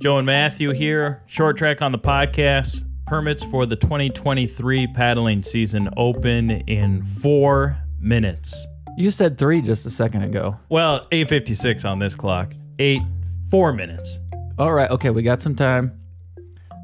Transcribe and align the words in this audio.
Joe 0.00 0.16
and 0.16 0.24
Matthew 0.24 0.70
here. 0.70 1.22
Short 1.26 1.58
track 1.58 1.82
on 1.82 1.92
the 1.92 1.98
podcast. 1.98 2.82
Permits 3.06 3.42
for 3.44 3.66
the 3.66 3.76
2023 3.76 4.86
paddling 4.94 5.42
season 5.42 5.90
open 5.98 6.52
in 6.52 7.02
four 7.02 7.76
minutes. 7.98 8.66
You 8.96 9.10
said 9.10 9.36
three 9.36 9.60
just 9.60 9.84
a 9.84 9.90
second 9.90 10.22
ago. 10.22 10.56
Well, 10.70 11.06
8.56 11.08 11.84
on 11.84 11.98
this 11.98 12.14
clock. 12.14 12.54
Eight, 12.78 13.02
four 13.50 13.74
minutes. 13.74 14.18
All 14.58 14.72
right. 14.72 14.90
Okay. 14.90 15.10
We 15.10 15.22
got 15.22 15.42
some 15.42 15.54
time. 15.54 16.00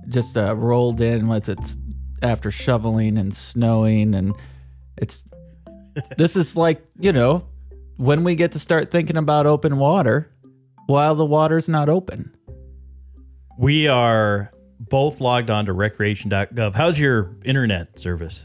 Just 0.09 0.37
uh, 0.37 0.55
rolled 0.55 1.01
in. 1.01 1.27
once 1.27 1.48
it's 1.48 1.78
after 2.23 2.51
shoveling 2.51 3.16
and 3.16 3.34
snowing 3.34 4.14
and 4.14 4.34
it's 4.98 5.24
this 6.16 6.34
is 6.34 6.56
like 6.56 6.83
you 6.98 7.12
know 7.12 7.46
when 7.96 8.24
we 8.24 8.34
get 8.34 8.52
to 8.52 8.59
start 8.59 8.91
thinking 8.91 9.19
about 9.19 9.46
open 9.46 9.77
water 9.77 10.30
while 10.87 11.14
the 11.14 11.27
water's 11.27 11.69
not 11.69 11.91
open 11.91 12.35
we 13.59 13.88
are 13.88 14.52
both 14.78 15.20
logged 15.20 15.51
on 15.51 15.66
to 15.66 15.73
recreation.gov. 15.73 16.74
How's 16.74 16.98
your 16.98 17.37
internet 17.45 17.98
service? 17.98 18.45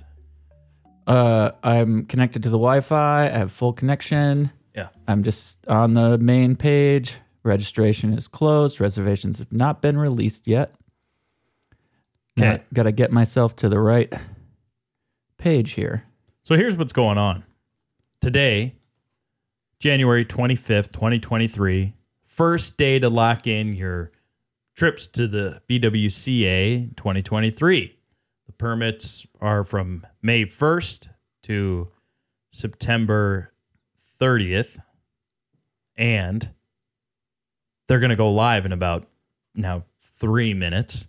Uh, 1.06 1.52
I'm 1.64 2.06
connected 2.06 2.44
to 2.44 2.50
the 2.50 2.58
Wi-Fi. 2.58 3.26
I 3.26 3.38
have 3.38 3.52
full 3.52 3.74
connection. 3.74 4.52
Yeah. 4.76 4.88
I'm 5.08 5.24
just 5.24 5.58
on 5.68 5.94
the 5.94 6.18
main 6.18 6.56
page. 6.56 7.16
Registration 7.44 8.14
is 8.14 8.28
closed. 8.28 8.80
Reservations 8.80 9.40
have 9.40 9.52
not 9.52 9.82
been 9.82 9.98
released 9.98 10.48
yet. 10.48 10.72
Okay. 12.40 12.64
Got 12.74 12.84
to 12.84 12.92
get 12.94 13.12
myself 13.12 13.56
to 13.58 13.68
the 13.68 13.80
right 13.80 14.14
page 15.38 15.72
here. 15.72 16.06
So 16.44 16.56
here's 16.56 16.78
what's 16.78 16.94
going 16.94 17.18
on. 17.18 17.44
Today, 18.22 18.76
January 19.80 20.24
25th, 20.24 20.92
2023, 20.92 21.94
first 22.24 22.78
day 22.78 23.00
to 23.00 23.10
lock 23.10 23.48
in 23.48 23.74
your 23.74 24.12
trips 24.76 25.08
to 25.08 25.28
the 25.28 25.62
BWCA 25.70 26.96
2023. 26.96 27.98
The 28.48 28.52
permits 28.54 29.26
are 29.40 29.64
from 29.64 30.06
May 30.22 30.46
1st 30.46 31.08
to 31.44 31.88
September 32.52 33.54
30th, 34.20 34.80
and 35.98 36.50
they're 37.88 38.00
going 38.00 38.12
to 38.12 38.16
go 38.16 38.32
live 38.32 38.66
in 38.66 38.72
about 38.72 39.08
now 39.56 39.84
three 40.18 40.54
minutes. 40.54 41.08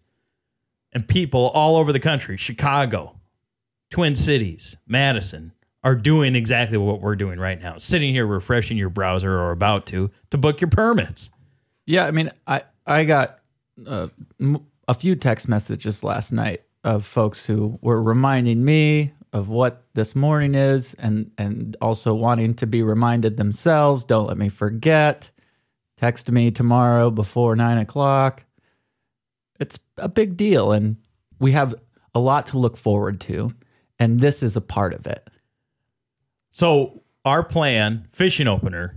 And 0.94 1.06
people 1.06 1.48
all 1.54 1.76
over 1.76 1.92
the 1.92 2.00
country, 2.00 2.36
Chicago, 2.36 3.18
Twin 3.90 4.14
Cities, 4.14 4.76
Madison, 4.86 5.52
are 5.84 5.94
doing 5.94 6.34
exactly 6.36 6.78
what 6.78 7.00
we're 7.00 7.16
doing 7.16 7.38
right 7.38 7.60
now, 7.60 7.78
sitting 7.78 8.12
here 8.12 8.26
refreshing 8.26 8.76
your 8.76 8.90
browser 8.90 9.32
or 9.32 9.50
about 9.50 9.86
to 9.86 10.10
to 10.30 10.38
book 10.38 10.60
your 10.60 10.68
permits. 10.68 11.30
Yeah, 11.86 12.06
I 12.06 12.10
mean, 12.10 12.30
I 12.46 12.62
I 12.86 13.04
got 13.04 13.40
uh, 13.86 14.08
a 14.88 14.94
few 14.94 15.14
text 15.16 15.48
messages 15.48 16.04
last 16.04 16.32
night 16.32 16.62
of 16.84 17.06
folks 17.06 17.46
who 17.46 17.78
were 17.80 18.02
reminding 18.02 18.64
me 18.64 19.12
of 19.32 19.48
what 19.48 19.84
this 19.94 20.14
morning 20.14 20.54
is 20.54 20.94
and 20.94 21.30
and 21.38 21.76
also 21.80 22.12
wanting 22.12 22.54
to 22.54 22.66
be 22.66 22.82
reminded 22.82 23.36
themselves 23.36 24.04
don't 24.04 24.26
let 24.26 24.36
me 24.36 24.48
forget. 24.48 25.30
Text 25.96 26.30
me 26.30 26.50
tomorrow 26.50 27.10
before 27.10 27.56
nine 27.56 27.78
o'clock. 27.78 28.44
It's 29.60 29.78
a 29.96 30.08
big 30.08 30.36
deal 30.36 30.72
and 30.72 30.96
we 31.38 31.52
have 31.52 31.74
a 32.14 32.20
lot 32.20 32.48
to 32.48 32.58
look 32.58 32.76
forward 32.76 33.20
to 33.22 33.54
and 33.98 34.20
this 34.20 34.42
is 34.42 34.56
a 34.56 34.60
part 34.60 34.92
of 34.92 35.06
it. 35.06 35.28
So 36.50 37.02
our 37.24 37.42
plan 37.42 38.06
fishing 38.10 38.48
opener 38.48 38.96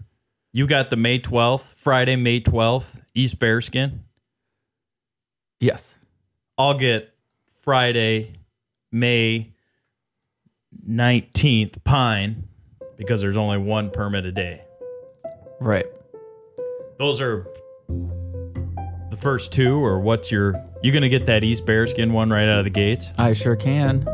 you 0.52 0.68
got 0.68 0.90
the 0.90 0.96
may 0.96 1.20
12th 1.20 1.76
friday 1.76 2.16
may 2.16 2.42
12th 2.42 3.02
east 3.14 3.40
bearskin? 3.40 4.05
Yes. 5.66 5.96
I'll 6.60 6.78
get 6.78 7.12
Friday, 7.64 8.34
May 8.92 9.52
19th 10.88 11.84
pine 11.84 12.48
because 12.98 13.20
there's 13.20 13.36
only 13.36 13.58
one 13.58 13.90
permit 13.90 14.26
a 14.26 14.32
day. 14.32 14.62
Right. 15.60 15.88
Those 17.00 17.20
are 17.20 17.48
the 17.90 19.18
first 19.20 19.52
two, 19.52 19.84
or 19.84 20.00
what's 20.00 20.32
your. 20.32 20.54
You 20.84 20.92
going 20.92 21.02
to 21.02 21.10
get 21.10 21.26
that 21.26 21.44
East 21.44 21.66
Bearskin 21.66 22.12
one 22.12 22.30
right 22.30 22.48
out 22.48 22.60
of 22.60 22.66
the 22.66 22.70
gates? 22.70 23.10
I 23.18 23.34
sure 23.34 23.56
can. 23.56 24.06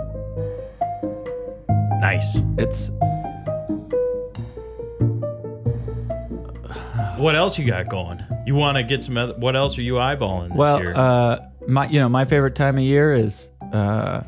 Nice. 2.00 2.38
It's 2.58 2.92
what 7.22 7.36
else 7.36 7.58
you 7.58 7.66
got 7.66 7.88
going? 7.88 8.24
You 8.46 8.56
want 8.56 8.78
to 8.78 8.84
get 8.84 9.04
some 9.04 9.18
other, 9.18 9.34
what 9.34 9.56
else 9.56 9.78
are 9.78 9.82
you 9.82 9.94
eyeballing 9.94 10.50
this 10.50 10.58
well, 10.58 10.80
year? 10.80 10.96
uh, 10.96 11.40
my 11.68 11.88
you 11.88 12.00
know 12.00 12.10
my 12.10 12.26
favorite 12.26 12.56
time 12.56 12.78
of 12.78 12.84
year 12.84 13.14
is 13.14 13.50
uh, 13.72 14.24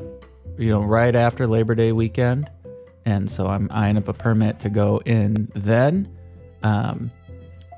you 0.56 0.70
know 0.70 0.82
right 0.82 1.14
after 1.14 1.46
Labor 1.46 1.74
Day 1.74 1.92
weekend, 1.92 2.50
and 3.04 3.30
so 3.30 3.46
I'm 3.46 3.68
eyeing 3.70 3.96
up 3.96 4.08
a 4.08 4.14
permit 4.14 4.60
to 4.60 4.70
go 4.70 5.02
in 5.04 5.50
then. 5.54 6.08
Um, 6.62 7.10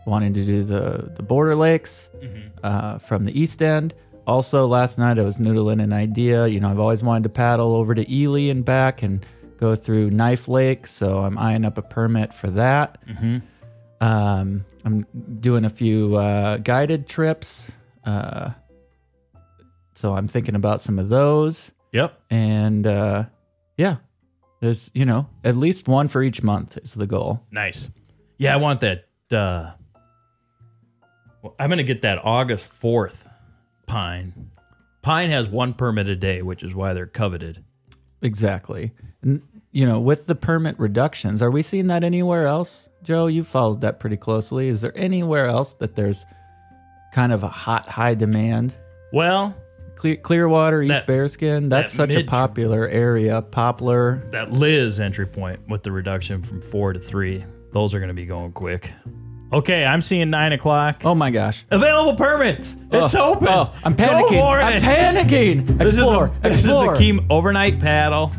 wanting 0.06 0.32
to 0.34 0.44
do 0.44 0.62
the 0.62 1.10
the 1.16 1.22
border 1.22 1.56
lakes 1.56 2.10
mm-hmm. 2.16 2.48
uh, 2.62 2.98
from 2.98 3.25
the 3.25 3.38
east 3.38 3.62
end. 3.62 3.94
Also, 4.27 4.66
last 4.66 4.98
night 4.98 5.19
I 5.19 5.22
was 5.22 5.38
noodling 5.38 5.83
an 5.83 5.93
idea. 5.93 6.47
You 6.47 6.60
know, 6.60 6.69
I've 6.69 6.81
always 6.81 7.03
wanted 7.03 7.25
to 7.25 7.28
paddle 7.28 7.75
over 7.75 7.94
to 7.94 8.12
Ely 8.12 8.50
and 8.50 8.65
back 8.65 9.03
and 9.03 9.25
go 9.59 9.75
through 9.75 10.10
Knife 10.10 10.48
Lake, 10.48 10.87
so 10.87 11.21
I'm 11.21 11.38
eyeing 11.38 11.65
up 11.65 11.78
a 11.78 11.83
permit 11.83 12.34
for 12.34 12.48
that. 12.48 13.04
Mm-hmm. 13.06 13.38
Um, 14.00 14.64
I'm 14.84 15.06
doing 15.40 15.64
a 15.64 15.70
few 15.70 16.16
uh, 16.16 16.58
guided 16.58 17.08
trips. 17.08 17.72
Uh, 18.04 18.50
so 19.94 20.14
I'm 20.14 20.28
thinking 20.28 20.54
about 20.54 20.80
some 20.80 20.98
of 20.98 21.08
those. 21.08 21.70
Yep. 21.92 22.20
And 22.30 22.86
uh, 22.86 23.24
yeah, 23.76 23.96
there's, 24.60 24.90
you 24.94 25.04
know, 25.04 25.28
at 25.44 25.56
least 25.56 25.88
one 25.88 26.08
for 26.08 26.22
each 26.22 26.42
month 26.42 26.78
is 26.78 26.94
the 26.94 27.06
goal. 27.06 27.42
Nice. 27.50 27.88
Yeah, 28.38 28.54
I 28.54 28.56
want 28.56 28.80
that. 28.82 29.06
Uh, 29.30 29.72
well, 31.42 31.54
I'm 31.58 31.68
going 31.68 31.78
to 31.78 31.84
get 31.84 32.02
that 32.02 32.24
August 32.24 32.68
4th 32.80 33.28
pine. 33.86 34.50
Pine 35.02 35.30
has 35.30 35.48
one 35.48 35.72
permit 35.72 36.08
a 36.08 36.16
day, 36.16 36.42
which 36.42 36.62
is 36.62 36.74
why 36.74 36.92
they're 36.92 37.06
coveted. 37.06 37.64
Exactly 38.22 38.92
you 39.76 39.84
know, 39.84 40.00
with 40.00 40.25
the 40.25 40.34
permit 40.34 40.78
reductions, 40.78 41.42
are 41.42 41.50
we 41.50 41.60
seeing 41.60 41.88
that 41.88 42.03
anywhere 42.03 42.47
else? 42.47 42.88
Joe, 43.03 43.26
you 43.26 43.44
followed 43.44 43.82
that 43.82 44.00
pretty 44.00 44.16
closely. 44.16 44.69
Is 44.69 44.81
there 44.81 44.97
anywhere 44.97 45.48
else 45.48 45.75
that 45.75 45.94
there's 45.94 46.25
kind 47.12 47.31
of 47.31 47.44
a 47.44 47.48
hot, 47.48 47.86
high 47.86 48.15
demand? 48.15 48.75
Well, 49.12 49.54
Clear, 49.97 50.16
Clearwater, 50.16 50.81
East 50.81 50.88
that, 50.88 51.06
Bearskin, 51.06 51.69
that's 51.69 51.92
that 51.92 51.97
such 51.97 52.09
mid, 52.09 52.25
a 52.25 52.25
popular 52.25 52.88
area. 52.88 53.42
Poplar. 53.42 54.26
That 54.32 54.50
Lizz 54.50 54.98
entry 54.98 55.26
point 55.26 55.60
with 55.69 55.82
the 55.82 55.92
reduction 55.92 56.42
from 56.42 56.62
four 56.62 56.94
to 56.94 56.98
three, 56.98 57.44
those 57.75 57.92
are 57.92 57.98
going 57.98 58.09
to 58.09 58.15
be 58.15 58.25
going 58.25 58.53
quick. 58.53 58.94
Okay, 59.53 59.84
I'm 59.84 60.00
seeing 60.00 60.31
nine 60.31 60.54
o'clock. 60.54 61.03
Oh 61.04 61.15
my 61.15 61.31
gosh! 61.31 61.66
Available 61.70 62.16
permits. 62.16 62.78
Oh, 62.92 63.04
it's 63.04 63.15
oh, 63.15 63.34
open. 63.34 63.48
Oh, 63.48 63.75
I'm 63.84 63.94
panicking. 63.94 64.42
I'm 64.42 64.81
panicking. 64.81 65.81
Explore. 65.82 66.28
This 66.42 66.56
is 66.56 66.62
the, 66.62 66.69
this. 66.81 66.98
Is 66.98 67.09
the 67.12 67.20
key 67.20 67.26
overnight 67.28 67.78
paddle. 67.78 68.32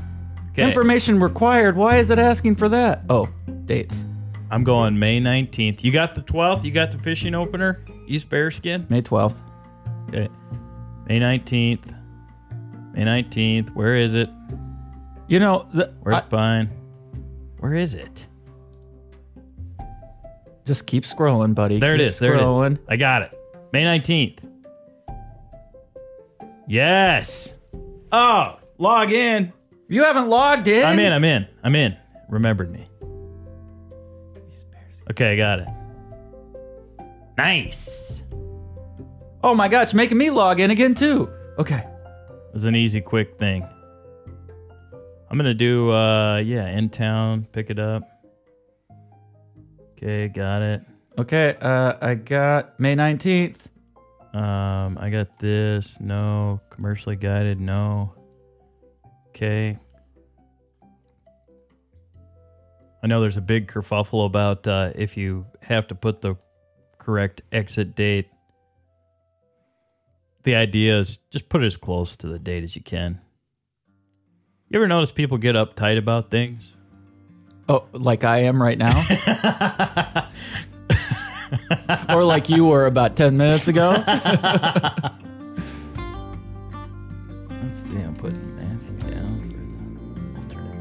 Information 0.58 1.20
required. 1.20 1.76
Why 1.76 1.98
is 1.98 2.10
it 2.10 2.20
asking 2.20 2.56
for 2.56 2.70
that? 2.70 3.04
Oh, 3.10 3.30
dates. 3.66 4.06
I'm 4.50 4.64
going 4.64 4.98
May 4.98 5.20
19th. 5.20 5.84
You 5.84 5.92
got 5.92 6.16
the 6.16 6.22
12th. 6.22 6.64
You 6.64 6.72
got 6.72 6.92
the 6.92 6.98
fishing 7.00 7.36
opener, 7.36 7.84
East 8.08 8.30
Bearskin. 8.30 8.90
May 8.90 9.02
12th. 9.02 9.40
Okay. 10.08 10.30
May 11.08 11.20
19th. 11.20 11.94
May 12.94 13.04
19th. 13.04 13.76
Where 13.76 13.96
is 13.96 14.14
it? 14.14 14.30
You 15.28 15.40
know, 15.40 15.68
the, 15.74 15.94
where's 16.02 16.18
I, 16.18 16.22
Pine? 16.22 16.70
Where 17.60 17.74
is 17.74 17.94
it? 17.94 18.28
Just 20.66 20.86
keep 20.86 21.04
scrolling, 21.04 21.54
buddy. 21.54 21.80
There 21.80 21.94
keep 21.94 22.02
it 22.02 22.08
is. 22.08 22.20
There 22.20 22.38
scrolling. 22.38 22.74
it 22.74 22.80
is. 22.80 22.86
I 22.90 22.96
got 22.96 23.22
it. 23.24 23.38
May 23.74 23.84
19th. 23.84 24.40
Yes. 26.68 27.54
Oh, 28.12 28.60
log 28.78 29.12
in. 29.12 29.54
You 29.90 30.04
haven't 30.04 30.28
logged 30.28 30.68
in. 30.68 30.84
I'm 30.84 31.00
in. 31.00 31.14
I'm 31.14 31.24
in. 31.24 31.48
I'm 31.64 31.76
in. 31.76 31.96
Remembered 32.30 32.72
me. 32.72 32.88
Okay, 35.10 35.34
I 35.34 35.36
got 35.38 35.60
it. 35.60 35.68
Nice. 37.38 38.22
Oh 39.44 39.56
my 39.56 39.68
god, 39.68 39.84
it's 39.84 39.94
making 39.94 40.18
me 40.18 40.30
log 40.30 40.60
in 40.60 40.72
again 40.72 40.96
too. 40.96 41.30
Okay. 41.58 41.78
It 41.78 42.54
was 42.54 42.66
an 42.66 42.76
easy, 42.76 43.00
quick 43.00 43.38
thing. 43.40 43.66
I'm 45.30 45.38
gonna 45.38 45.54
do 45.54 45.92
uh 45.92 46.38
yeah, 46.38 46.68
in 46.68 46.90
town, 46.90 47.48
pick 47.52 47.70
it 47.70 47.80
up. 47.80 48.04
Okay, 49.94 50.28
got 50.28 50.62
it. 50.62 50.82
Okay, 51.18 51.56
uh 51.62 51.94
I 52.02 52.16
got 52.16 52.80
May 52.80 52.96
19th. 52.96 53.68
Um 54.34 54.98
I 55.00 55.10
got 55.10 55.40
this, 55.40 55.98
no, 56.00 56.60
commercially 56.70 57.16
guided, 57.16 57.62
no. 57.62 58.14
Okay. 59.38 59.78
I 63.04 63.08
know 63.08 63.22
there's 63.22 63.38
a 63.38 63.42
big 63.42 63.68
kerfuffle 63.68 64.26
about 64.26 64.66
uh, 64.66 64.94
if 64.96 65.16
you 65.16 65.46
have 65.62 65.86
to 65.90 65.96
put 65.96 66.22
the 66.22 66.38
correct 66.98 67.44
exit 67.52 67.96
date. 67.96 68.30
The 70.42 70.56
idea 70.56 70.98
is 70.98 71.20
just 71.30 71.50
put 71.50 71.62
it 71.62 71.68
as 71.68 71.78
close 71.78 72.16
to 72.18 72.28
the 72.28 72.40
date 72.40 72.64
as 72.64 72.76
you 72.76 72.82
can. 72.82 73.22
You 74.70 74.80
ever 74.80 74.88
notice 74.88 75.12
people 75.12 75.38
get 75.38 75.54
uptight 75.54 76.00
about 76.00 76.32
things? 76.32 76.74
Oh, 77.70 77.86
like 77.92 78.24
I 78.24 78.40
am 78.40 78.60
right 78.60 78.78
now? 78.80 79.06
or 82.10 82.24
like 82.24 82.50
you 82.50 82.66
were 82.66 82.88
about 82.88 83.16
10 83.16 83.38
minutes 83.38 83.68
ago? 83.68 84.04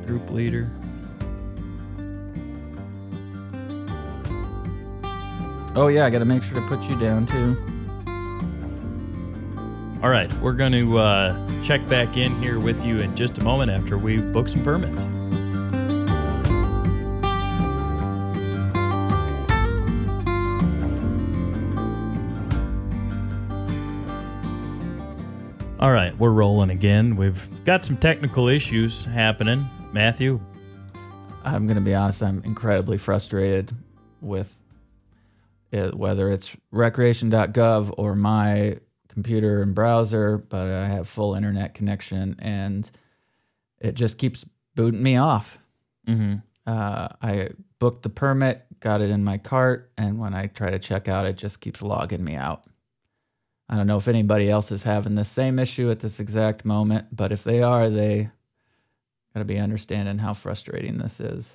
group 0.07 0.31
leader. 0.31 0.71
Oh, 5.75 5.89
yeah, 5.89 6.07
I 6.07 6.11
got 6.11 6.21
to 6.21 6.25
make 6.25 6.43
sure 6.43 6.59
to 6.59 6.67
put 6.69 6.83
you 6.89 6.99
down 6.99 7.27
too. 7.27 7.57
All 10.03 10.11
right, 10.11 10.33
we're 10.41 10.53
going 10.53 10.73
to 10.73 10.99
uh, 10.99 11.65
check 11.65 11.87
back 11.89 12.17
in 12.17 12.41
here 12.43 12.61
with 12.61 12.83
you 12.85 12.99
in 12.99 13.15
just 13.17 13.39
a 13.39 13.45
moment 13.45 13.71
after 13.71 13.99
we 13.99 14.19
book 14.19 14.49
some 14.49 14.63
permits. 14.63 15.01
All 25.79 25.93
right, 25.93 26.17
we're 26.19 26.31
rolling 26.31 26.71
again. 26.71 27.17
We've 27.17 27.65
got 27.65 27.85
some 27.85 27.99
technical 27.99 28.49
issues 28.49 29.05
happening. 29.05 29.69
Matthew, 29.97 30.39
I'm 31.43 31.67
going 31.67 31.79
to 31.79 31.81
be 31.81 31.95
honest, 31.95 32.23
I'm 32.23 32.43
incredibly 32.45 32.99
frustrated 32.99 33.75
with 34.21 34.61
it, 35.73 35.95
whether 35.95 36.31
it's 36.31 36.55
recreation.gov 36.71 37.95
or 37.97 38.15
my 38.15 38.79
computer 39.09 39.63
and 39.63 39.75
browser, 39.75 40.37
but 40.37 40.67
I 40.67 40.87
have 40.89 41.09
full 41.09 41.35
internet 41.35 41.73
connection 41.73 42.37
and 42.41 42.91
it 43.81 43.95
just 43.95 44.19
keeps 44.19 44.45
booting 44.75 45.03
me 45.03 45.17
off. 45.17 45.57
mm-hmm. 46.07 46.41
Uh, 46.71 47.09
I 47.23 47.49
booked 47.79 48.03
the 48.03 48.11
permit, 48.11 48.67
got 48.81 49.01
it 49.01 49.09
in 49.09 49.25
my 49.25 49.39
cart, 49.39 49.93
and 49.97 50.19
when 50.19 50.35
I 50.35 50.49
try 50.49 50.69
to 50.69 50.79
check 50.79 51.09
out, 51.09 51.25
it 51.25 51.39
just 51.39 51.61
keeps 51.61 51.81
logging 51.81 52.23
me 52.23 52.35
out. 52.35 52.65
I 53.71 53.77
don't 53.77 53.87
know 53.87 53.97
if 53.97 54.09
anybody 54.09 54.51
else 54.51 54.71
is 54.71 54.83
having 54.83 55.15
the 55.15 55.25
same 55.25 55.59
issue 55.59 55.91
at 55.91 56.01
this 56.01 56.21
exact 56.21 56.67
moment, 56.67 57.17
but 57.17 57.33
if 57.33 57.45
they 57.45 57.63
are, 57.63 57.89
they 57.89 58.29
got 59.37 59.41
to 59.41 59.45
be 59.45 59.59
understanding 59.59 60.17
how 60.17 60.33
frustrating 60.33 60.97
this 60.97 61.21
is. 61.21 61.53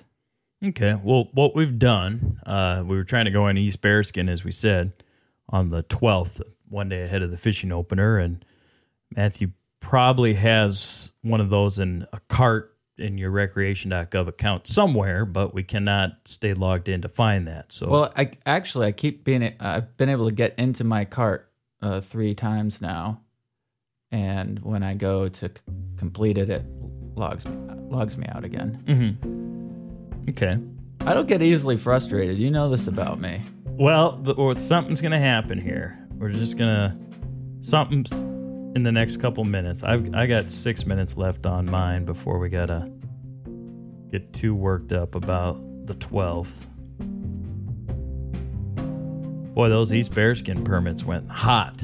Okay. 0.64 0.96
Well, 1.02 1.28
what 1.32 1.56
we've 1.56 1.80
done, 1.80 2.40
uh, 2.46 2.84
we 2.86 2.94
were 2.96 3.02
trying 3.02 3.24
to 3.24 3.32
go 3.32 3.48
in 3.48 3.58
East 3.58 3.80
Bearskin, 3.80 4.28
as 4.28 4.44
we 4.44 4.52
said, 4.52 4.92
on 5.48 5.70
the 5.70 5.82
12th, 5.84 6.42
one 6.68 6.88
day 6.88 7.02
ahead 7.02 7.22
of 7.22 7.32
the 7.32 7.36
fishing 7.36 7.72
opener. 7.72 8.18
And 8.18 8.44
Matthew 9.16 9.50
probably 9.80 10.32
has 10.34 11.10
one 11.22 11.40
of 11.40 11.50
those 11.50 11.80
in 11.80 12.06
a 12.12 12.20
cart 12.28 12.76
in 12.98 13.18
your 13.18 13.32
recreation.gov 13.32 14.28
account 14.28 14.68
somewhere, 14.68 15.24
but 15.26 15.52
we 15.52 15.64
cannot 15.64 16.12
stay 16.24 16.54
logged 16.54 16.88
in 16.88 17.02
to 17.02 17.08
find 17.08 17.48
that. 17.48 17.72
So, 17.72 17.88
Well, 17.88 18.12
I 18.16 18.30
actually 18.46 18.86
I 18.86 18.92
keep 18.92 19.24
being 19.24 19.56
I've 19.58 19.96
been 19.96 20.08
able 20.08 20.28
to 20.28 20.34
get 20.34 20.54
into 20.56 20.84
my 20.84 21.04
cart 21.04 21.50
uh, 21.80 22.00
three 22.00 22.36
times 22.36 22.80
now, 22.80 23.22
and 24.12 24.60
when 24.60 24.84
I 24.84 24.94
go 24.94 25.28
to 25.28 25.48
c- 25.48 25.54
complete 25.96 26.38
it, 26.38 26.48
it 26.48 26.64
logs 27.16 27.46
me 27.46 27.52
logs 27.90 28.16
me 28.16 28.26
out 28.28 28.44
again. 28.44 28.82
Mhm. 28.86 30.30
okay. 30.30 30.58
I 31.06 31.14
don't 31.14 31.26
get 31.26 31.42
easily 31.42 31.76
frustrated. 31.76 32.38
You 32.38 32.50
know 32.50 32.68
this 32.70 32.86
about 32.86 33.20
me. 33.20 33.40
Well, 33.66 34.12
the, 34.22 34.32
or 34.34 34.54
something's 34.56 35.00
going 35.00 35.12
to 35.12 35.18
happen 35.18 35.58
here. 35.58 35.98
We're 36.16 36.30
just 36.30 36.56
going 36.56 36.70
to, 36.70 36.96
something's 37.62 38.12
in 38.12 38.82
the 38.84 38.92
next 38.92 39.16
couple 39.18 39.44
minutes. 39.44 39.82
I've, 39.82 40.14
I 40.14 40.26
got 40.26 40.50
six 40.50 40.86
minutes 40.86 41.16
left 41.16 41.44
on 41.44 41.66
mine 41.68 42.04
before 42.04 42.38
we 42.38 42.48
got 42.48 42.66
to 42.66 42.88
get 44.12 44.32
too 44.32 44.54
worked 44.54 44.92
up 44.92 45.14
about 45.16 45.60
the 45.86 45.94
12th. 45.96 46.66
Boy, 49.54 49.68
those 49.68 49.92
East 49.92 50.12
Bearskin 50.12 50.64
permits 50.64 51.04
went 51.04 51.28
hot. 51.28 51.82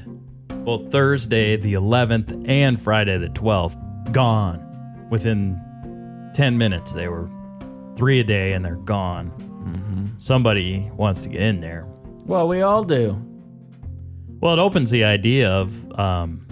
Both 0.64 0.90
Thursday, 0.92 1.56
the 1.56 1.74
11th, 1.74 2.48
and 2.48 2.80
Friday, 2.80 3.18
the 3.18 3.28
12th, 3.28 4.12
gone. 4.12 4.64
Within 5.10 5.60
10 6.34 6.58
minutes, 6.58 6.92
they 6.92 7.08
were 7.08 7.28
three 7.96 8.20
a 8.20 8.24
day 8.24 8.52
and 8.52 8.64
they're 8.64 8.76
gone. 8.76 9.32
Somebody 10.18 10.90
wants 10.94 11.22
to 11.22 11.28
get 11.28 11.42
in 11.42 11.60
there. 11.60 11.86
Well, 12.26 12.48
we 12.48 12.62
all 12.62 12.82
do. 12.82 13.22
Well, 14.40 14.52
it 14.52 14.58
opens 14.58 14.90
the 14.90 15.04
idea 15.04 15.48
of, 15.50 15.98
um, 15.98 16.44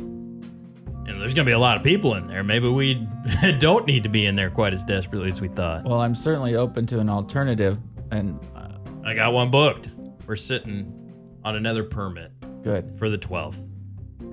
you 1.06 1.12
know, 1.12 1.18
there's 1.18 1.34
going 1.34 1.44
to 1.44 1.50
be 1.50 1.52
a 1.52 1.58
lot 1.58 1.76
of 1.76 1.82
people 1.82 2.14
in 2.14 2.26
there. 2.26 2.42
Maybe 2.42 2.68
we 2.68 2.94
don't 3.58 3.86
need 3.86 4.02
to 4.02 4.08
be 4.08 4.26
in 4.26 4.36
there 4.36 4.50
quite 4.50 4.72
as 4.72 4.82
desperately 4.82 5.28
as 5.28 5.40
we 5.40 5.48
thought. 5.48 5.84
Well, 5.84 6.00
I'm 6.00 6.14
certainly 6.14 6.56
open 6.56 6.86
to 6.86 7.00
an 7.00 7.08
alternative, 7.08 7.78
and 8.10 8.40
uh, 8.56 8.78
I 9.04 9.14
got 9.14 9.32
one 9.32 9.50
booked. 9.50 9.90
We're 10.26 10.36
sitting 10.36 10.92
on 11.44 11.56
another 11.56 11.84
permit 11.84 12.32
good, 12.62 12.98
for 12.98 13.08
the 13.08 13.18
12th 13.18 13.62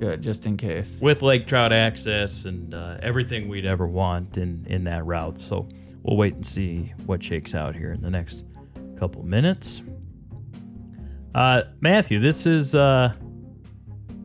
good, 0.03 0.21
just 0.21 0.45
in 0.45 0.57
case. 0.57 0.97
with 1.01 1.21
lake 1.21 1.47
trout 1.47 1.71
access 1.71 2.45
and 2.45 2.73
uh, 2.73 2.97
everything 3.01 3.47
we'd 3.47 3.65
ever 3.65 3.87
want 3.87 4.37
in, 4.37 4.65
in 4.69 4.83
that 4.83 5.05
route. 5.05 5.39
So 5.39 5.69
we'll 6.03 6.17
wait 6.17 6.33
and 6.33 6.45
see 6.45 6.93
what 7.05 7.23
shakes 7.23 7.55
out 7.55 7.73
here 7.75 7.93
in 7.93 8.01
the 8.01 8.09
next 8.09 8.43
couple 8.99 9.23
minutes. 9.23 9.81
Uh, 11.33 11.63
Matthew, 11.79 12.19
this 12.19 12.45
is 12.45 12.75
uh, 12.75 13.13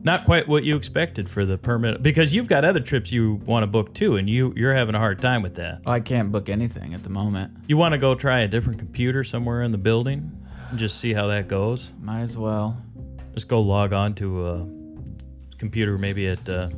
not 0.03 0.25
quite 0.25 0.47
what 0.49 0.65
you 0.65 0.75
expected 0.75 1.29
for 1.29 1.45
the 1.45 1.57
permit 1.57 2.03
because 2.03 2.33
you've 2.33 2.49
got 2.49 2.65
other 2.65 2.81
trips 2.81 3.09
you 3.11 3.35
want 3.45 3.63
to 3.63 3.67
book 3.67 3.93
too, 3.93 4.17
and 4.17 4.29
you 4.29 4.53
you're 4.55 4.75
having 4.75 4.95
a 4.95 4.99
hard 4.99 5.21
time 5.21 5.41
with 5.41 5.55
that. 5.55 5.81
I 5.85 6.01
can't 6.01 6.31
book 6.31 6.49
anything 6.49 6.93
at 6.93 7.03
the 7.03 7.09
moment. 7.09 7.51
You 7.67 7.77
want 7.77 7.93
to 7.93 7.97
go 7.97 8.15
try 8.15 8.39
a 8.41 8.47
different 8.47 8.77
computer 8.79 9.23
somewhere 9.23 9.63
in 9.63 9.71
the 9.71 9.77
building 9.77 10.29
and 10.69 10.77
just 10.77 10.99
see 10.99 11.13
how 11.13 11.27
that 11.27 11.47
goes. 11.47 11.91
Might 12.01 12.21
as 12.21 12.37
well. 12.37 12.77
Just 13.33 13.47
go 13.47 13.61
log 13.61 13.93
on 13.93 14.13
to 14.15 14.47
a 14.47 14.78
computer 15.59 15.97
maybe 15.97 16.27
at 16.27 16.47
uh, 16.49 16.69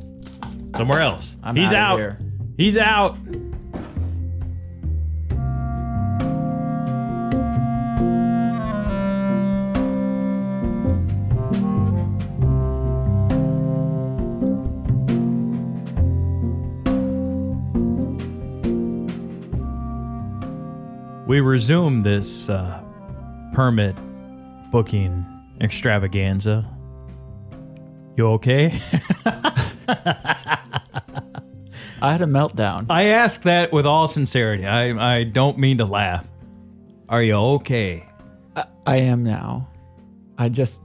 somewhere 0.76 1.00
else. 1.00 1.36
I'm 1.42 1.56
He's 1.56 1.72
out. 1.72 1.98
here. 1.98 2.18
He's 2.58 2.76
out. 2.76 3.16
We 21.26 21.40
resume 21.40 22.02
this 22.02 22.50
uh, 22.50 22.82
permit 23.54 23.96
booking 24.70 25.24
extravaganza. 25.62 26.68
You 28.16 28.26
okay? 28.32 28.80
I 32.02 32.10
had 32.12 32.20
a 32.20 32.26
meltdown. 32.26 32.86
I 32.90 33.04
ask 33.04 33.42
that 33.42 33.72
with 33.72 33.86
all 33.86 34.08
sincerity. 34.08 34.66
I, 34.66 35.18
I 35.18 35.24
don't 35.24 35.56
mean 35.56 35.78
to 35.78 35.84
laugh. 35.84 36.26
Are 37.08 37.22
you 37.22 37.34
okay? 37.34 38.08
I, 38.56 38.64
I 38.86 38.96
am 38.96 39.22
now. 39.22 39.68
I 40.36 40.48
just, 40.48 40.82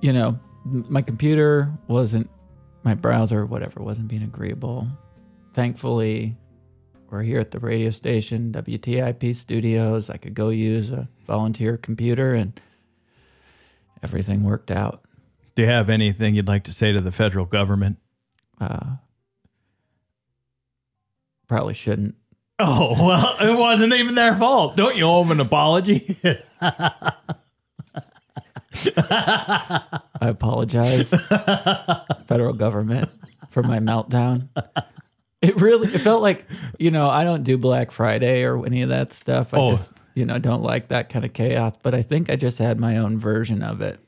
you 0.00 0.12
know, 0.12 0.38
my 0.64 1.00
computer 1.00 1.72
wasn't, 1.88 2.28
my 2.82 2.94
browser, 2.94 3.46
whatever, 3.46 3.82
wasn't 3.82 4.08
being 4.08 4.22
agreeable. 4.22 4.88
Thankfully, 5.54 6.36
we're 7.08 7.22
here 7.22 7.40
at 7.40 7.50
the 7.50 7.60
radio 7.60 7.90
station, 7.90 8.52
WTIP 8.52 9.34
Studios. 9.36 10.10
I 10.10 10.16
could 10.16 10.34
go 10.34 10.48
use 10.48 10.90
a 10.90 11.08
volunteer 11.26 11.76
computer 11.76 12.34
and 12.34 12.60
everything 14.02 14.44
worked 14.44 14.70
out. 14.70 15.04
Do 15.54 15.62
you 15.62 15.68
have 15.68 15.90
anything 15.90 16.34
you'd 16.34 16.48
like 16.48 16.64
to 16.64 16.72
say 16.72 16.92
to 16.92 17.00
the 17.00 17.12
federal 17.12 17.44
government? 17.44 17.98
Uh, 18.60 18.96
probably 21.48 21.74
shouldn't. 21.74 22.14
Oh, 22.62 22.94
well, 23.06 23.36
it 23.40 23.58
wasn't 23.58 23.94
even 23.94 24.14
their 24.14 24.36
fault. 24.36 24.76
Don't 24.76 24.94
you 24.94 25.04
owe 25.06 25.22
them 25.22 25.30
an 25.30 25.40
apology? 25.40 26.14
I 29.00 29.80
apologize, 30.20 31.08
federal 32.28 32.52
government, 32.52 33.08
for 33.50 33.62
my 33.62 33.78
meltdown. 33.78 34.48
It 35.40 35.56
really 35.58 35.88
it 35.88 35.98
felt 36.00 36.20
like, 36.22 36.44
you 36.78 36.90
know, 36.90 37.08
I 37.08 37.24
don't 37.24 37.44
do 37.44 37.56
Black 37.56 37.90
Friday 37.90 38.42
or 38.44 38.64
any 38.66 38.82
of 38.82 38.90
that 38.90 39.14
stuff. 39.14 39.54
I 39.54 39.56
Oh. 39.56 39.70
just, 39.72 39.92
you 40.14 40.26
know, 40.26 40.38
don't 40.38 40.62
like 40.62 40.88
that 40.88 41.08
kind 41.08 41.24
of 41.24 41.32
chaos. 41.32 41.72
But 41.82 41.94
I 41.94 42.02
think 42.02 42.28
I 42.28 42.36
just 42.36 42.58
had 42.58 42.78
my 42.78 42.98
own 42.98 43.18
version 43.18 43.62
of 43.62 43.80
it. 43.80 43.98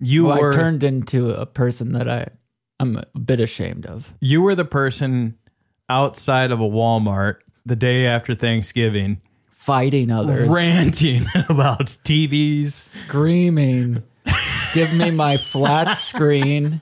You 0.00 0.26
Well, 0.26 0.40
were 0.40 0.52
I 0.52 0.56
turned 0.56 0.82
into 0.82 1.30
a 1.30 1.46
person 1.46 1.92
that 1.92 2.08
I 2.08 2.28
I'm 2.80 2.96
a 3.14 3.18
bit 3.18 3.40
ashamed 3.40 3.86
of. 3.86 4.12
you 4.20 4.40
were 4.42 4.54
the 4.54 4.64
person 4.64 5.36
outside 5.88 6.50
of 6.50 6.60
a 6.60 6.68
Walmart 6.68 7.36
the 7.66 7.76
day 7.76 8.06
after 8.06 8.34
Thanksgiving 8.34 9.20
Fighting 9.50 10.10
others, 10.10 10.48
ranting 10.48 11.26
about 11.48 11.86
TVs. 12.04 12.70
screaming, 12.72 14.02
give 14.72 14.92
me 14.94 15.10
my 15.10 15.36
flat 15.36 15.94
screen 15.98 16.80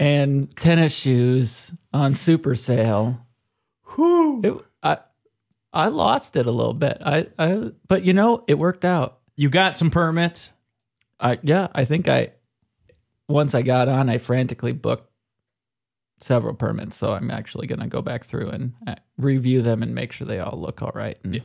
and 0.00 0.54
tennis 0.56 0.92
shoes 0.94 1.72
on 1.92 2.14
super 2.16 2.56
sale. 2.56 3.24
Whew. 3.94 4.40
It, 4.42 4.64
I 4.82 4.98
I 5.72 5.88
lost 5.88 6.34
it 6.36 6.46
a 6.46 6.50
little 6.50 6.74
bit. 6.74 6.98
I, 7.04 7.28
I 7.38 7.70
but 7.86 8.04
you 8.04 8.12
know 8.12 8.42
it 8.48 8.58
worked 8.58 8.84
out. 8.84 9.18
You 9.36 9.48
got 9.48 9.76
some 9.76 9.90
permits? 9.90 10.52
I 11.22 11.38
yeah, 11.42 11.68
I 11.74 11.84
think 11.84 12.08
I 12.08 12.32
once 13.28 13.54
I 13.54 13.62
got 13.62 13.88
on, 13.88 14.08
I 14.10 14.18
frantically 14.18 14.72
booked 14.72 15.08
several 16.20 16.54
permits. 16.54 16.96
So 16.96 17.12
I'm 17.12 17.30
actually 17.30 17.66
going 17.66 17.80
to 17.80 17.86
go 17.86 18.02
back 18.02 18.24
through 18.24 18.50
and 18.50 18.72
uh, 18.86 18.94
review 19.16 19.62
them 19.62 19.82
and 19.82 19.94
make 19.94 20.12
sure 20.12 20.26
they 20.26 20.38
all 20.40 20.58
look 20.60 20.82
all 20.82 20.92
right. 20.94 21.16
And, 21.24 21.42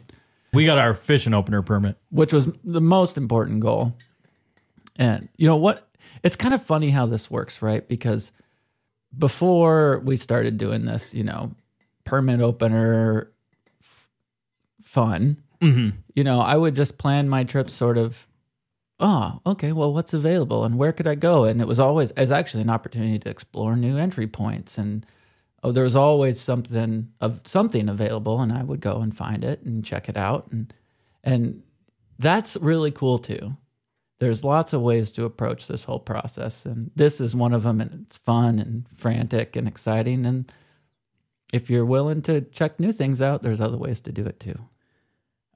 We 0.54 0.66
got 0.66 0.78
our 0.78 0.94
fishing 0.94 1.34
opener 1.34 1.62
permit. 1.62 1.98
Which 2.10 2.34
was 2.34 2.48
the 2.64 2.82
most 2.82 3.18
important 3.18 3.60
goal. 3.62 3.94
And 4.98 5.30
you 5.38 5.48
know 5.48 5.56
what? 5.58 5.88
It's 6.24 6.36
kind 6.36 6.54
of 6.54 6.62
funny 6.64 6.90
how 6.90 7.06
this 7.06 7.30
works, 7.32 7.62
right? 7.62 7.88
Because 7.88 8.32
before 9.18 10.00
we 10.04 10.18
started 10.18 10.58
doing 10.58 10.86
this, 10.86 11.14
you 11.14 11.24
know, 11.24 11.52
permit 12.04 12.42
opener 12.42 13.32
f- 13.82 14.10
fun, 14.82 15.38
Mm-hmm. 15.62 15.98
you 16.14 16.24
know, 16.24 16.40
I 16.40 16.56
would 16.56 16.76
just 16.76 17.00
plan 17.00 17.30
my 17.30 17.44
trips 17.44 17.74
sort 17.74 17.98
of, 17.98 18.28
oh, 19.00 19.42
okay, 19.46 19.72
well, 19.72 19.94
what's 19.94 20.14
available 20.14 20.64
and 20.64 20.78
where 20.78 20.92
could 20.92 21.08
I 21.08 21.16
go? 21.16 21.44
And 21.44 21.62
it 21.62 21.68
was 21.68 21.80
always, 21.80 22.12
as 22.12 22.32
actually 22.32 22.64
an 22.64 22.70
opportunity 22.70 23.20
to 23.20 23.30
explore 23.30 23.76
new 23.76 23.98
entry 23.98 24.28
points. 24.28 24.78
And 24.78 25.06
oh, 25.64 25.72
there 25.72 25.84
was 25.84 25.96
always 25.96 26.40
something 26.40 27.10
of 27.22 27.42
something 27.46 27.90
available, 27.90 28.42
and 28.42 28.52
I 28.52 28.64
would 28.64 28.82
go 28.82 29.02
and 29.02 29.16
find 29.16 29.44
it 29.44 29.62
and 29.62 29.86
check 29.86 30.10
it 30.10 30.18
out. 30.18 30.48
And, 30.52 30.74
and 31.24 31.64
that's 32.18 32.58
really 32.58 32.92
cool 32.92 33.20
too. 33.20 33.56
There's 34.20 34.44
lots 34.44 34.74
of 34.74 34.82
ways 34.82 35.12
to 35.12 35.26
approach 35.26 35.68
this 35.68 35.84
whole 35.84 36.00
process, 36.00 36.66
and 36.66 36.90
this 36.96 37.22
is 37.22 37.36
one 37.36 37.54
of 37.54 37.64
them. 37.64 37.80
And 37.80 38.06
it's 38.06 38.18
fun 38.18 38.58
and 38.58 38.88
frantic 38.96 39.56
and 39.56 39.68
exciting. 39.68 40.26
And 40.26 40.52
if 41.54 41.70
you're 41.70 41.86
willing 41.86 42.24
to 42.24 42.42
check 42.42 42.80
new 42.80 42.92
things 42.92 43.22
out, 43.22 43.44
there's 43.44 43.62
other 43.62 43.78
ways 43.78 44.02
to 44.02 44.12
do 44.12 44.26
it 44.26 44.40
too. 44.40 44.58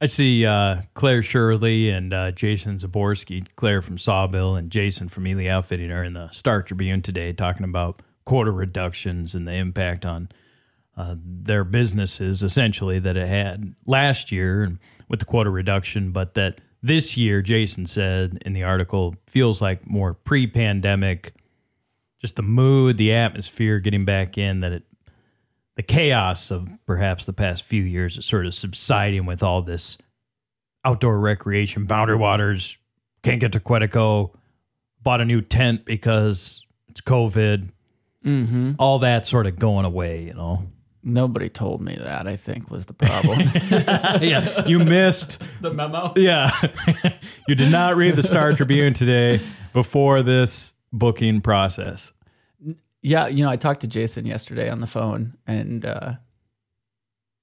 I 0.01 0.07
see 0.07 0.47
uh, 0.47 0.81
Claire 0.95 1.21
Shirley 1.21 1.91
and 1.91 2.11
uh, 2.11 2.31
Jason 2.31 2.77
Zabokrtsky, 2.77 3.45
Claire 3.55 3.83
from 3.83 3.97
Sawbill 3.97 4.57
and 4.57 4.71
Jason 4.71 5.09
from 5.09 5.27
Ely 5.27 5.45
Outfitting 5.45 5.91
are 5.91 6.03
in 6.03 6.13
the 6.13 6.31
Star 6.31 6.63
Tribune 6.63 7.03
today 7.03 7.33
talking 7.33 7.63
about 7.63 8.01
quota 8.25 8.49
reductions 8.49 9.35
and 9.35 9.47
the 9.47 9.53
impact 9.53 10.03
on 10.03 10.29
uh, 10.97 11.15
their 11.23 11.63
businesses, 11.63 12.41
essentially, 12.41 12.97
that 12.97 13.15
it 13.15 13.27
had 13.27 13.75
last 13.85 14.31
year 14.31 14.75
with 15.07 15.19
the 15.19 15.25
quota 15.25 15.51
reduction, 15.51 16.11
but 16.11 16.33
that 16.33 16.61
this 16.81 17.15
year, 17.15 17.43
Jason 17.43 17.85
said 17.85 18.39
in 18.43 18.53
the 18.53 18.63
article, 18.63 19.15
feels 19.27 19.61
like 19.61 19.87
more 19.87 20.15
pre 20.15 20.47
pandemic, 20.47 21.35
just 22.19 22.37
the 22.37 22.41
mood, 22.41 22.97
the 22.97 23.13
atmosphere 23.13 23.79
getting 23.79 24.05
back 24.05 24.35
in, 24.39 24.61
that 24.61 24.71
it 24.71 24.83
the 25.75 25.83
chaos 25.83 26.51
of 26.51 26.67
perhaps 26.85 27.25
the 27.25 27.33
past 27.33 27.63
few 27.63 27.83
years 27.83 28.17
is 28.17 28.25
sort 28.25 28.45
of 28.45 28.53
subsiding 28.53 29.25
with 29.25 29.41
all 29.43 29.61
this 29.61 29.97
outdoor 30.83 31.19
recreation, 31.19 31.85
boundary 31.85 32.17
waters, 32.17 32.77
can't 33.23 33.39
get 33.39 33.51
to 33.53 33.59
Quetico, 33.59 34.31
bought 35.01 35.21
a 35.21 35.25
new 35.25 35.41
tent 35.41 35.85
because 35.85 36.65
it's 36.89 37.01
COVID, 37.01 37.69
Mm-hmm. 38.23 38.73
all 38.77 38.99
that 38.99 39.25
sort 39.25 39.47
of 39.47 39.57
going 39.57 39.83
away, 39.83 40.25
you 40.25 40.35
know. 40.35 40.67
Nobody 41.03 41.49
told 41.49 41.81
me 41.81 41.97
that, 41.99 42.27
I 42.27 42.35
think, 42.35 42.69
was 42.69 42.85
the 42.85 42.93
problem. 42.93 43.39
yeah, 44.21 44.67
you 44.67 44.77
missed. 44.77 45.41
the 45.59 45.73
memo? 45.73 46.13
Yeah. 46.15 46.51
you 47.47 47.55
did 47.55 47.71
not 47.71 47.95
read 47.95 48.15
the 48.15 48.21
Star 48.21 48.53
Tribune 48.53 48.93
today 48.93 49.39
before 49.73 50.21
this 50.21 50.75
booking 50.93 51.41
process. 51.41 52.13
Yeah, 53.01 53.27
you 53.27 53.43
know, 53.43 53.49
I 53.49 53.55
talked 53.55 53.81
to 53.81 53.87
Jason 53.87 54.25
yesterday 54.25 54.69
on 54.69 54.79
the 54.79 54.87
phone, 54.87 55.35
and 55.47 55.85
uh, 55.85 56.13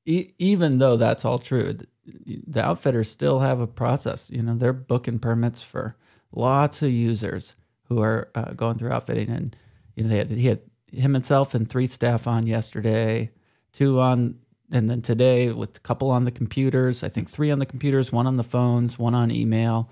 e- 0.07 0.33
even 0.39 0.79
though 0.79 0.97
that's 0.97 1.25
all 1.25 1.39
true, 1.41 1.79
the, 2.07 2.65
outfitters 2.65 3.11
still 3.11 3.41
have 3.41 3.61
a 3.61 3.67
process. 3.67 4.31
You 4.31 4.43
know, 4.43 4.57
they're 4.57 4.73
booking 4.73 5.19
permits 5.19 5.63
for 5.63 5.97
lots 6.33 6.83
of 6.83 6.91
users 6.91 7.55
who 7.89 8.01
are 8.01 8.31
uh, 8.35 8.53
going 8.53 8.79
through 8.79 8.93
outfitting, 8.93 9.31
and 9.31 9.57
you 9.97 10.05
know, 10.05 10.11
they 10.11 10.19
had 10.19 10.31
he 10.31 10.47
had 10.47 10.61
him 10.93 11.15
himself 11.15 11.55
and 11.55 11.69
three 11.69 11.89
staff 11.89 12.27
on 12.29 12.47
yesterday, 12.47 13.31
two 13.73 14.01
on, 14.01 14.37
and 14.71 14.89
then 14.89 15.03
today 15.03 15.51
with 15.51 15.77
a 15.77 15.81
couple 15.81 16.11
on 16.11 16.25
the 16.25 16.31
computers. 16.31 17.03
I 17.03 17.09
think 17.09 17.29
three 17.29 17.51
on 17.51 17.59
the 17.59 17.67
computers, 17.67 18.13
one 18.13 18.29
on 18.29 18.37
the 18.37 18.45
phones, 18.45 18.97
one 18.99 19.15
on 19.15 19.31
email. 19.33 19.91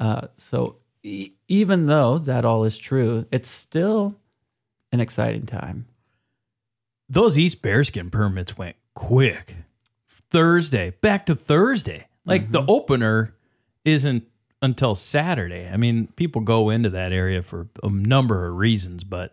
Uh, 0.00 0.28
so 0.36 0.76
e- 1.04 1.32
even 1.48 1.86
though 1.86 2.18
that 2.18 2.44
all 2.44 2.64
is 2.64 2.76
true, 2.76 3.26
it's 3.30 3.48
still 3.48 4.16
an 4.92 5.00
exciting 5.00 5.46
time. 5.46 5.86
Those 7.08 7.38
East 7.38 7.62
Bearskin 7.62 8.10
permits 8.10 8.58
went 8.58 8.76
quick. 8.94 9.56
Thursday, 10.06 10.90
back 11.00 11.26
to 11.26 11.34
Thursday. 11.34 12.08
Like 12.24 12.50
the 12.50 12.60
mm-hmm. 12.60 12.70
opener 12.70 13.34
isn't 13.84 14.24
until 14.60 14.94
Saturday. 14.94 15.68
I 15.68 15.76
mean, 15.76 16.08
people 16.16 16.42
go 16.42 16.70
into 16.70 16.90
that 16.90 17.12
area 17.12 17.42
for 17.42 17.68
a 17.82 17.88
number 17.88 18.48
of 18.48 18.56
reasons, 18.56 19.04
but 19.04 19.32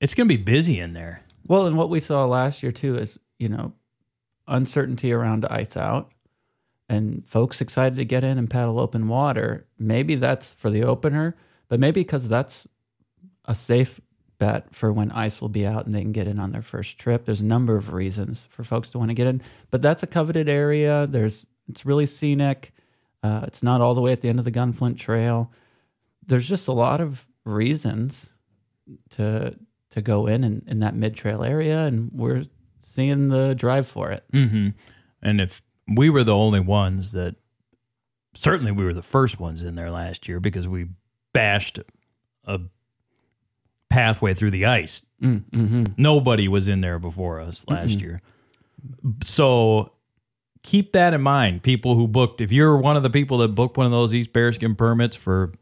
it's 0.00 0.14
going 0.14 0.28
to 0.28 0.36
be 0.36 0.42
busy 0.42 0.78
in 0.78 0.92
there. 0.92 1.22
Well, 1.46 1.66
and 1.66 1.76
what 1.76 1.90
we 1.90 2.00
saw 2.00 2.26
last 2.26 2.62
year 2.62 2.72
too 2.72 2.96
is, 2.98 3.18
you 3.38 3.48
know, 3.48 3.72
uncertainty 4.46 5.12
around 5.12 5.46
ice 5.46 5.76
out 5.76 6.12
and 6.88 7.26
folks 7.26 7.60
excited 7.60 7.96
to 7.96 8.04
get 8.04 8.24
in 8.24 8.36
and 8.36 8.50
paddle 8.50 8.78
open 8.78 9.08
water. 9.08 9.66
Maybe 9.78 10.14
that's 10.16 10.52
for 10.54 10.68
the 10.70 10.84
opener, 10.84 11.36
but 11.68 11.80
maybe 11.80 12.02
because 12.02 12.28
that's 12.28 12.66
a 13.46 13.54
safe 13.54 14.00
bet 14.38 14.74
for 14.74 14.92
when 14.92 15.10
ice 15.12 15.40
will 15.40 15.48
be 15.48 15.66
out 15.66 15.84
and 15.84 15.94
they 15.94 16.02
can 16.02 16.12
get 16.12 16.26
in 16.26 16.38
on 16.38 16.52
their 16.52 16.62
first 16.62 16.98
trip. 16.98 17.24
There's 17.24 17.40
a 17.40 17.44
number 17.44 17.76
of 17.76 17.92
reasons 17.92 18.46
for 18.50 18.64
folks 18.64 18.90
to 18.90 18.98
want 18.98 19.10
to 19.10 19.14
get 19.14 19.26
in, 19.26 19.42
but 19.70 19.82
that's 19.82 20.02
a 20.02 20.06
coveted 20.06 20.48
area. 20.48 21.06
There's 21.08 21.46
it's 21.68 21.86
really 21.86 22.06
scenic. 22.06 22.72
Uh, 23.22 23.44
it's 23.46 23.62
not 23.62 23.80
all 23.80 23.94
the 23.94 24.00
way 24.00 24.12
at 24.12 24.20
the 24.20 24.28
end 24.28 24.38
of 24.38 24.44
the 24.44 24.50
Gunflint 24.50 24.98
Trail. 24.98 25.50
There's 26.26 26.46
just 26.46 26.68
a 26.68 26.72
lot 26.72 27.00
of 27.00 27.26
reasons 27.44 28.28
to 29.10 29.56
to 29.90 30.02
go 30.02 30.26
in 30.26 30.44
in, 30.44 30.62
in 30.66 30.80
that 30.80 30.94
mid 30.94 31.14
trail 31.14 31.42
area, 31.42 31.84
and 31.84 32.10
we're 32.12 32.44
seeing 32.80 33.28
the 33.28 33.54
drive 33.54 33.86
for 33.86 34.10
it. 34.10 34.24
Mm-hmm. 34.32 34.70
And 35.22 35.40
if 35.40 35.62
we 35.86 36.10
were 36.10 36.24
the 36.24 36.34
only 36.34 36.60
ones 36.60 37.12
that, 37.12 37.36
certainly 38.34 38.72
we 38.72 38.84
were 38.84 38.92
the 38.92 39.02
first 39.02 39.38
ones 39.38 39.62
in 39.62 39.74
there 39.74 39.90
last 39.90 40.28
year 40.28 40.40
because 40.40 40.68
we 40.68 40.88
bashed 41.32 41.78
a 42.44 42.60
pathway 43.94 44.34
through 44.34 44.50
the 44.50 44.66
ice. 44.66 45.02
Mm, 45.22 45.42
hmm 45.52 45.84
Nobody 45.96 46.48
was 46.48 46.68
in 46.68 46.80
there 46.80 46.98
before 46.98 47.40
us 47.40 47.64
last 47.68 48.00
year. 48.00 48.20
So 49.22 49.92
keep 50.62 50.92
that 50.92 51.14
in 51.14 51.20
mind. 51.22 51.62
People 51.62 51.94
who 51.94 52.06
booked, 52.08 52.40
if 52.40 52.52
you're 52.52 52.76
one 52.76 52.96
of 52.96 53.02
the 53.02 53.10
people 53.10 53.38
that 53.38 53.48
booked 53.48 53.76
one 53.76 53.86
of 53.86 53.92
those 53.92 54.12
East 54.12 54.32
Bearskin 54.32 54.76
permits 54.76 55.16
for 55.16 55.52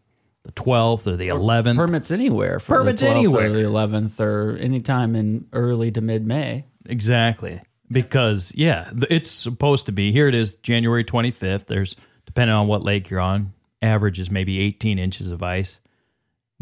the 0.45 0.53
12th 0.53 1.07
or 1.07 1.17
the 1.17 1.29
11th, 1.29 1.77
Permits 1.77 2.11
anywhere 2.11 2.59
for 2.59 2.79
Permits 2.79 3.01
the 3.01 3.07
12th 3.09 3.11
anywhere. 3.17 3.47
or 3.47 3.53
the 3.53 3.62
11th 3.62 4.21
or 4.21 4.57
anytime 4.57 5.15
in 5.15 5.47
early 5.53 5.91
to 5.93 6.01
mid 6.01 6.27
May. 6.27 6.65
Exactly. 6.87 7.61
Because 7.91 8.53
yeah, 8.55 8.91
it's 9.11 9.31
supposed 9.31 9.87
to 9.87 9.93
be. 9.93 10.11
Here 10.12 10.27
it 10.27 10.35
is, 10.35 10.57
January 10.57 11.05
25th. 11.05 11.67
There's 11.67 11.95
depending 12.27 12.55
on 12.57 12.67
what 12.67 12.83
lake 12.83 13.11
you're 13.11 13.21
on, 13.21 13.53
average 13.83 14.19
is 14.19 14.31
maybe 14.31 14.59
18 14.61 14.99
inches 14.99 15.27
of 15.29 15.43
ice. 15.43 15.79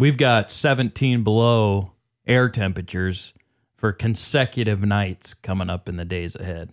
We've 0.00 0.16
got 0.16 0.50
17 0.50 1.24
below 1.24 1.92
air 2.26 2.48
temperatures 2.48 3.34
for 3.76 3.92
consecutive 3.92 4.80
nights 4.80 5.34
coming 5.34 5.68
up 5.68 5.90
in 5.90 5.96
the 5.96 6.06
days 6.06 6.34
ahead. 6.34 6.70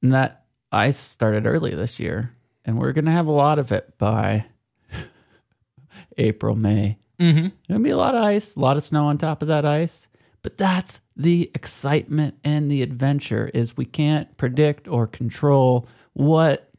And 0.00 0.14
that 0.14 0.46
ice 0.72 0.96
started 0.96 1.44
early 1.44 1.74
this 1.74 2.00
year, 2.00 2.34
and 2.64 2.78
we're 2.78 2.92
going 2.92 3.04
to 3.04 3.10
have 3.10 3.26
a 3.26 3.32
lot 3.32 3.58
of 3.58 3.70
it 3.70 3.98
by 3.98 4.46
April, 6.16 6.54
May. 6.54 6.96
Mm-hmm. 7.20 7.40
Going 7.40 7.52
to 7.68 7.78
be 7.80 7.90
a 7.90 7.98
lot 7.98 8.14
of 8.14 8.24
ice, 8.24 8.56
a 8.56 8.60
lot 8.60 8.78
of 8.78 8.84
snow 8.84 9.04
on 9.04 9.18
top 9.18 9.42
of 9.42 9.48
that 9.48 9.66
ice. 9.66 10.08
But 10.40 10.56
that's 10.56 11.02
the 11.14 11.50
excitement 11.54 12.38
and 12.44 12.70
the 12.70 12.80
adventure 12.80 13.50
is 13.52 13.76
we 13.76 13.84
can't 13.84 14.34
predict 14.38 14.88
or 14.88 15.06
control 15.06 15.86
what 16.14 16.70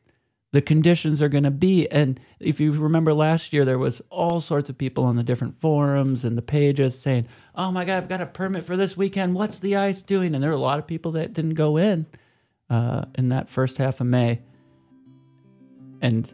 the 0.51 0.61
conditions 0.61 1.21
are 1.21 1.29
going 1.29 1.43
to 1.43 1.51
be. 1.51 1.89
And 1.91 2.19
if 2.39 2.59
you 2.59 2.71
remember 2.71 3.13
last 3.13 3.51
year, 3.51 3.65
there 3.65 3.77
was 3.77 4.01
all 4.09 4.39
sorts 4.39 4.69
of 4.69 4.77
people 4.77 5.03
on 5.03 5.15
the 5.15 5.23
different 5.23 5.59
forums 5.59 6.23
and 6.23 6.37
the 6.37 6.41
pages 6.41 6.99
saying, 6.99 7.27
"Oh 7.55 7.71
my 7.71 7.85
God, 7.85 7.97
I've 7.97 8.09
got 8.09 8.21
a 8.21 8.25
permit 8.25 8.65
for 8.65 8.77
this 8.77 8.95
weekend. 8.95 9.35
What's 9.35 9.59
the 9.59 9.75
ice 9.75 10.01
doing?" 10.01 10.33
And 10.33 10.43
there 10.43 10.51
were 10.51 10.55
a 10.55 10.59
lot 10.59 10.79
of 10.79 10.87
people 10.87 11.11
that 11.13 11.33
didn't 11.33 11.55
go 11.55 11.77
in 11.77 12.05
uh, 12.69 13.05
in 13.15 13.29
that 13.29 13.49
first 13.49 13.77
half 13.77 13.99
of 13.99 14.07
May, 14.07 14.41
and 16.01 16.31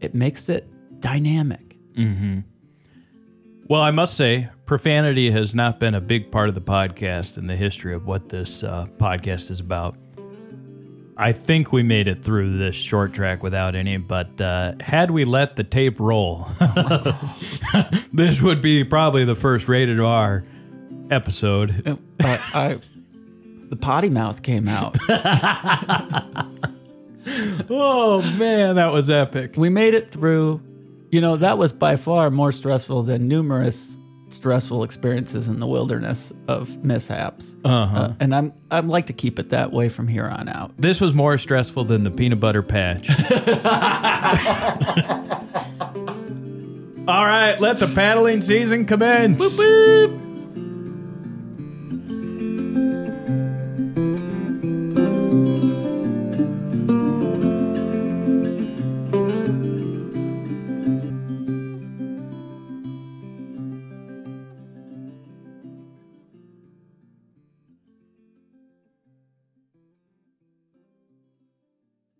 it 0.00 0.14
makes 0.14 0.48
it 0.48 0.68
dynamic. 1.00 1.76
Mm-hmm. 1.94 2.40
Well, 3.68 3.82
I 3.82 3.90
must 3.90 4.14
say, 4.14 4.48
profanity 4.66 5.30
has 5.30 5.54
not 5.54 5.78
been 5.78 5.94
a 5.94 6.00
big 6.00 6.30
part 6.30 6.48
of 6.48 6.54
the 6.54 6.60
podcast 6.60 7.38
in 7.38 7.46
the 7.46 7.56
history 7.56 7.94
of 7.94 8.06
what 8.06 8.28
this 8.28 8.64
uh, 8.64 8.86
podcast 8.98 9.50
is 9.50 9.60
about. 9.60 9.96
I 11.22 11.30
think 11.30 11.70
we 11.70 11.84
made 11.84 12.08
it 12.08 12.24
through 12.24 12.58
this 12.58 12.74
short 12.74 13.12
track 13.12 13.44
without 13.44 13.76
any, 13.76 13.96
but 13.96 14.40
uh, 14.40 14.72
had 14.80 15.12
we 15.12 15.24
let 15.24 15.54
the 15.54 15.62
tape 15.62 16.00
roll, 16.00 16.48
this 18.12 18.40
would 18.40 18.60
be 18.60 18.82
probably 18.82 19.24
the 19.24 19.36
first 19.36 19.68
rated 19.68 20.00
R 20.00 20.44
episode. 21.12 21.96
But 22.18 22.40
I, 22.52 22.80
the 23.68 23.76
potty 23.76 24.08
mouth 24.08 24.42
came 24.42 24.66
out. 24.68 24.96
Oh 27.70 28.20
man, 28.36 28.74
that 28.74 28.92
was 28.92 29.08
epic. 29.08 29.54
we 29.56 29.68
made 29.68 29.94
it 29.94 30.10
through. 30.10 30.60
You 31.12 31.20
know, 31.20 31.36
that 31.36 31.56
was 31.56 31.70
by 31.70 31.94
far 31.94 32.30
more 32.30 32.50
stressful 32.50 33.04
than 33.04 33.28
numerous 33.28 33.96
stressful 34.34 34.84
experiences 34.84 35.48
in 35.48 35.60
the 35.60 35.66
wilderness 35.66 36.32
of 36.48 36.82
mishaps. 36.84 37.56
Uh-huh. 37.64 37.96
Uh, 37.96 38.14
and 38.20 38.34
I'm 38.34 38.52
I'd 38.70 38.86
like 38.86 39.06
to 39.06 39.12
keep 39.12 39.38
it 39.38 39.50
that 39.50 39.72
way 39.72 39.88
from 39.88 40.08
here 40.08 40.26
on 40.26 40.48
out. 40.48 40.72
This 40.76 41.00
was 41.00 41.14
more 41.14 41.38
stressful 41.38 41.84
than 41.84 42.04
the 42.04 42.10
peanut 42.10 42.40
butter 42.40 42.62
patch. 42.62 43.08
All 47.08 47.26
right, 47.26 47.60
let 47.60 47.80
the 47.80 47.88
paddling 47.88 48.42
season 48.42 48.86
commence. 48.86 49.58